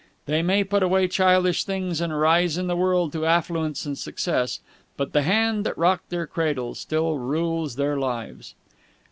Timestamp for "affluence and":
3.23-3.95